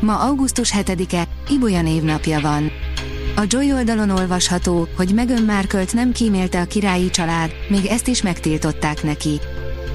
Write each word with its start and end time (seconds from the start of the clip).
Ma 0.00 0.18
augusztus 0.18 0.72
7-e, 0.76 1.28
Ibolya 1.50 1.82
névnapja 1.82 2.40
van. 2.40 2.70
A 3.36 3.44
Joy 3.48 3.72
oldalon 3.72 4.10
olvasható, 4.10 4.88
hogy 4.96 5.14
Meghan 5.14 5.42
markle 5.42 5.84
nem 5.92 6.12
kímélte 6.12 6.60
a 6.60 6.64
királyi 6.64 7.10
család, 7.10 7.50
még 7.68 7.86
ezt 7.86 8.08
is 8.08 8.22
megtiltották 8.22 9.02
neki. 9.02 9.40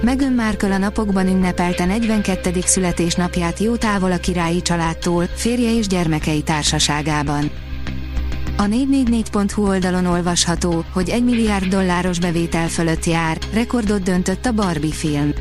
Meghan 0.02 0.34
Markle 0.34 0.74
a 0.74 0.78
napokban 0.78 1.28
ünnepelte 1.28 1.86
42. 1.86 2.62
születésnapját 2.66 3.60
jó 3.60 3.76
távol 3.76 4.12
a 4.12 4.18
királyi 4.18 4.62
családtól, 4.62 5.26
férje 5.36 5.78
és 5.78 5.88
gyermekei 5.88 6.42
társaságában. 6.42 7.52
A 8.58 8.64
444.hu 8.64 9.68
oldalon 9.68 10.06
olvasható, 10.06 10.86
hogy 10.94 11.10
1 11.10 11.24
milliárd 11.24 11.66
dolláros 11.66 12.20
bevétel 12.20 12.68
fölött 12.68 13.06
jár, 13.06 13.38
rekordot 13.54 14.04
döntött 14.04 14.46
a 14.46 14.52
Barbie 14.52 14.92
film. 14.92 15.34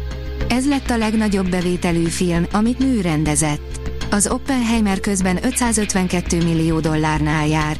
Ez 0.48 0.68
lett 0.68 0.90
a 0.90 0.96
legnagyobb 0.96 1.48
bevételű 1.48 2.04
film, 2.04 2.46
amit 2.52 2.78
nő 2.78 3.00
rendezett. 3.00 3.81
Az 4.12 4.26
Oppenheimer 4.26 5.00
közben 5.00 5.44
552 5.44 6.44
millió 6.44 6.80
dollárnál 6.80 7.46
jár. 7.46 7.76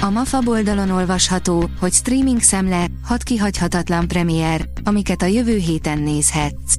A 0.00 0.10
MAFA 0.10 0.40
oldalon 0.44 0.90
olvasható, 0.90 1.70
hogy 1.80 1.92
streaming 1.92 2.40
szemle, 2.40 2.86
hat 3.04 3.22
kihagyhatatlan 3.22 4.08
premier, 4.08 4.68
amiket 4.84 5.22
a 5.22 5.26
jövő 5.26 5.56
héten 5.56 5.98
nézhetsz. 5.98 6.74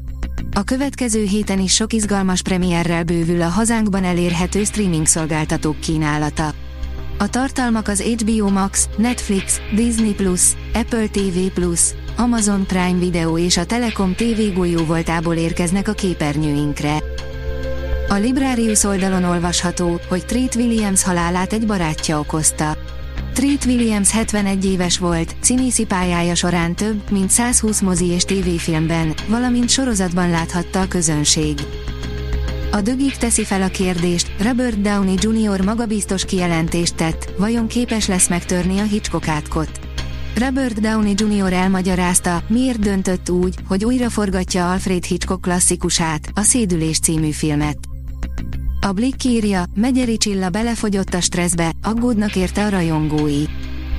A 0.52 0.64
következő 0.64 1.24
héten 1.24 1.60
is 1.60 1.74
sok 1.74 1.94
izgalmas 1.94 2.42
premierrel 2.42 3.04
bővül 3.04 3.42
a 3.42 3.48
hazánkban 3.48 4.04
elérhető 4.04 4.64
streaming 4.64 5.06
szolgáltatók 5.06 5.80
kínálata. 5.80 6.54
A 7.18 7.30
tartalmak 7.30 7.88
az 7.88 8.02
HBO 8.02 8.50
Max, 8.50 8.90
Netflix, 8.98 9.60
Disney+, 9.76 10.16
Apple 10.74 11.08
TV+, 11.08 11.52
Amazon 12.18 12.66
Prime 12.66 13.00
Video 13.00 13.38
és 13.38 13.58
a 13.58 13.66
Telekom 13.66 14.16
TV 14.16 14.54
golyó 14.56 14.86
voltából 14.86 15.36
érkeznek 15.36 15.88
a 15.88 15.94
képernyőinkre. 15.94 16.98
A 18.12 18.16
Librarius 18.16 18.84
oldalon 18.84 19.24
olvasható, 19.24 20.00
hogy 20.08 20.26
Treat 20.26 20.56
Williams 20.56 21.04
halálát 21.04 21.54
egy 21.54 21.66
barátja 21.66 22.20
okozta. 22.20 22.78
Treat 23.34 23.66
Williams 23.66 24.12
71 24.12 24.66
éves 24.66 24.98
volt, 24.98 25.36
színészi 25.40 25.86
pályája 25.86 26.36
során 26.36 26.76
több, 26.76 27.12
mint 27.12 27.30
120 27.30 27.80
mozi 27.82 28.06
és 28.06 28.24
tévéfilmben, 28.24 29.14
valamint 29.28 29.70
sorozatban 29.70 30.30
láthatta 30.30 30.82
a 30.82 30.88
közönség. 30.88 31.60
A 32.72 32.82
dögik 32.82 33.18
teszi 33.18 33.44
fel 33.44 33.62
a 33.62 33.68
kérdést, 33.68 34.32
Robert 34.42 34.82
Downey 34.82 35.16
Jr. 35.20 35.62
magabiztos 35.62 36.26
kijelentést 36.26 36.96
tett, 36.96 37.34
vajon 37.38 37.68
képes 37.68 38.08
lesz 38.08 38.28
megtörni 38.28 38.80
a 38.80 38.84
Hitchcock 38.84 39.28
átkot. 39.28 39.80
Robert 40.36 40.80
Downey 40.82 41.14
Jr. 41.18 41.54
elmagyarázta, 41.54 42.44
miért 42.48 42.80
döntött 42.80 43.30
úgy, 43.30 43.56
hogy 43.68 43.86
újra 43.86 44.10
forgatja 44.10 44.72
Alfred 44.72 45.04
Hitchcock 45.04 45.42
klasszikusát, 45.42 46.32
a 46.34 46.42
Szédülés 46.42 47.00
című 47.00 47.32
filmet. 47.32 47.89
A 48.90 48.94
Blick 48.94 49.24
írja, 49.24 49.64
Megyeri 49.76 50.18
Csilla 50.18 50.50
belefogyott 50.50 51.14
a 51.14 51.22
stresszbe, 51.22 51.72
aggódnak 51.84 52.36
érte 52.36 52.66
a 52.66 52.70
rajongói. 52.70 53.44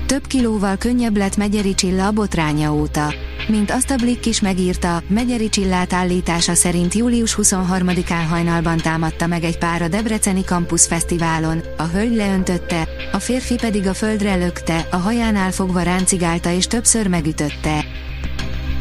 Több 0.06 0.26
kilóval 0.26 0.76
könnyebb 0.76 1.16
lett 1.16 1.36
Megyeri 1.36 1.74
Csilla 1.74 2.06
a 2.06 2.10
botránya 2.10 2.74
óta. 2.74 3.14
Mint 3.48 3.70
azt 3.70 3.90
a 3.90 3.96
Blick 3.96 4.26
is 4.26 4.40
megírta, 4.40 5.02
Megyeri 5.08 5.48
Csillát 5.48 5.92
állítása 5.92 6.54
szerint 6.54 6.94
július 6.94 7.36
23-án 7.42 8.24
hajnalban 8.28 8.76
támadta 8.76 9.26
meg 9.26 9.44
egy 9.44 9.58
pár 9.58 9.82
a 9.82 9.88
Debreceni 9.88 10.42
Campus 10.42 10.86
Fesztiválon, 10.86 11.62
a 11.76 11.82
hölgy 11.82 12.14
leöntötte, 12.14 12.88
a 13.12 13.18
férfi 13.18 13.54
pedig 13.54 13.86
a 13.86 13.94
földre 13.94 14.34
lökte, 14.34 14.86
a 14.90 14.96
hajánál 14.96 15.50
fogva 15.50 15.82
ráncigálta 15.82 16.52
és 16.52 16.66
többször 16.66 17.06
megütötte. 17.06 17.84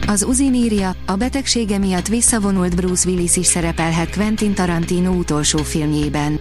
Az 0.10 0.24
Uzin 0.24 0.54
írja, 0.54 0.96
a 1.06 1.16
betegsége 1.16 1.78
miatt 1.78 2.08
visszavonult 2.08 2.76
Bruce 2.76 3.10
Willis 3.10 3.38
is 3.38 3.46
szerepelhet 3.46 4.16
Quentin 4.16 4.54
Tarantino 4.54 5.12
utolsó 5.12 5.58
filmjében. 5.58 6.40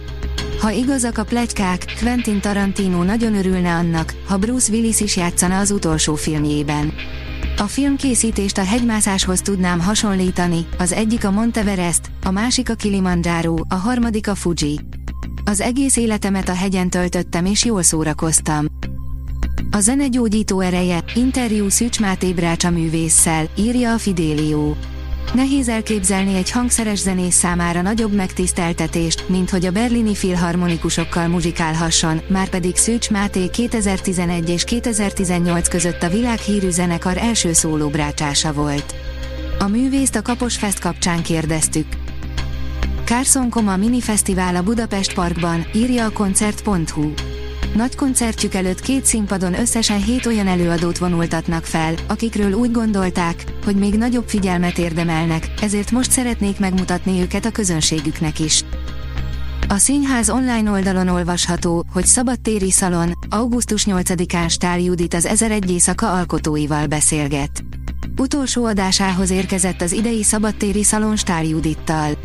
Ha 0.59 0.69
igazak 0.69 1.17
a 1.17 1.23
plegykák, 1.23 1.85
Quentin 1.99 2.41
Tarantino 2.41 3.03
nagyon 3.03 3.35
örülne 3.35 3.73
annak, 3.73 4.13
ha 4.27 4.37
Bruce 4.37 4.71
Willis 4.71 4.99
is 4.99 5.17
játszana 5.17 5.59
az 5.59 5.71
utolsó 5.71 6.15
filmjében. 6.15 6.93
A 7.57 7.63
filmkészítést 7.63 8.57
a 8.57 8.63
hegymászáshoz 8.63 9.41
tudnám 9.41 9.79
hasonlítani, 9.79 10.67
az 10.77 10.91
egyik 10.91 11.25
a 11.25 11.31
Monteverest, 11.31 12.01
a 12.23 12.31
másik 12.31 12.69
a 12.69 12.73
Kilimanjaro, 12.73 13.55
a 13.67 13.75
harmadik 13.75 14.27
a 14.27 14.35
Fuji. 14.35 14.79
Az 15.45 15.61
egész 15.61 15.97
életemet 15.97 16.49
a 16.49 16.53
hegyen 16.53 16.89
töltöttem 16.89 17.45
és 17.45 17.65
jól 17.65 17.83
szórakoztam. 17.83 18.65
A 19.71 19.79
zene 19.79 20.07
gyógyító 20.07 20.59
ereje, 20.59 21.03
interjú 21.15 21.69
Szűcs 21.69 21.99
Máté 21.99 22.33
Brácsa 22.33 22.69
művésszel, 22.69 23.49
írja 23.57 23.93
a 23.93 23.97
Fidélió. 23.97 24.75
Nehéz 25.33 25.67
elképzelni 25.69 26.35
egy 26.35 26.51
hangszeres 26.51 26.99
zenész 26.99 27.35
számára 27.35 27.81
nagyobb 27.81 28.13
megtiszteltetést, 28.13 29.29
mint 29.29 29.49
hogy 29.49 29.65
a 29.65 29.71
berlini 29.71 30.15
filharmonikusokkal 30.15 31.27
muzsikálhasson, 31.27 32.21
már 32.27 32.49
pedig 32.49 32.75
Szűcs 32.75 33.09
Máté 33.09 33.47
2011 33.47 34.49
és 34.49 34.63
2018 34.63 35.67
között 35.67 36.03
a 36.03 36.09
világhírű 36.09 36.69
zenekar 36.69 37.17
első 37.17 37.53
szólóbrácsása 37.53 38.53
volt. 38.53 38.95
A 39.59 39.67
művészt 39.67 40.15
a 40.15 40.21
Kapos 40.21 40.57
Fest 40.57 40.79
kapcsán 40.79 41.23
kérdeztük. 41.23 41.87
Carson 43.05 43.49
Koma 43.49 43.77
Mini 43.77 44.01
Fesztivál 44.01 44.55
a 44.55 44.63
Budapest 44.63 45.13
Parkban, 45.13 45.65
írja 45.73 46.05
a 46.05 46.09
koncert.hu. 46.09 47.13
Nagy 47.75 47.95
koncertjük 47.95 48.53
előtt 48.53 48.79
két 48.79 49.05
színpadon 49.05 49.59
összesen 49.59 50.03
hét 50.03 50.25
olyan 50.25 50.47
előadót 50.47 50.97
vonultatnak 50.97 51.65
fel, 51.65 51.93
akikről 52.07 52.53
úgy 52.53 52.71
gondolták, 52.71 53.43
hogy 53.65 53.75
még 53.75 53.93
nagyobb 53.93 54.27
figyelmet 54.27 54.77
érdemelnek, 54.77 55.51
ezért 55.61 55.91
most 55.91 56.11
szeretnék 56.11 56.59
megmutatni 56.59 57.21
őket 57.21 57.45
a 57.45 57.51
közönségüknek 57.51 58.39
is. 58.39 58.63
A 59.67 59.77
színház 59.77 60.29
online 60.29 60.71
oldalon 60.71 61.07
olvasható, 61.07 61.85
hogy 61.93 62.05
szabadtéri 62.05 62.71
szalon, 62.71 63.11
augusztus 63.29 63.85
8-án 63.89 64.49
Stál 64.49 64.79
Judit 64.79 65.13
az 65.13 65.25
1001 65.25 65.71
éjszaka 65.71 66.13
alkotóival 66.13 66.87
beszélget. 66.87 67.63
Utolsó 68.17 68.65
adásához 68.65 69.29
érkezett 69.29 69.81
az 69.81 69.91
idei 69.91 70.23
szabadtéri 70.23 70.83
szalon 70.83 71.15
Stál 71.15 71.43
Judittal. 71.43 72.17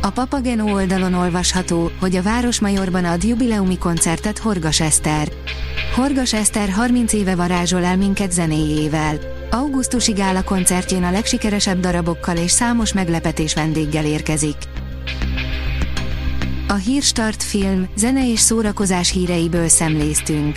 A 0.00 0.10
Papageno 0.10 0.72
oldalon 0.72 1.14
olvasható, 1.14 1.90
hogy 2.00 2.16
a 2.16 2.22
Városmajorban 2.22 3.04
ad 3.04 3.24
jubileumi 3.24 3.78
koncertet 3.78 4.38
Horgas 4.38 4.80
Eszter. 4.80 5.28
Horgas 5.94 6.32
Eszter 6.32 6.68
30 6.68 7.12
éve 7.12 7.34
varázsol 7.34 7.84
el 7.84 7.96
minket 7.96 8.32
zenéjével. 8.32 9.18
Augusztusi 9.50 10.12
gála 10.12 10.44
koncertjén 10.44 11.04
a 11.04 11.10
legsikeresebb 11.10 11.80
darabokkal 11.80 12.36
és 12.36 12.50
számos 12.50 12.92
meglepetés 12.92 13.54
vendéggel 13.54 14.04
érkezik. 14.04 14.56
A 16.68 16.74
Hírstart 16.74 17.42
film, 17.42 17.88
zene 17.96 18.30
és 18.30 18.40
szórakozás 18.40 19.10
híreiből 19.10 19.68
szemléztünk. 19.68 20.56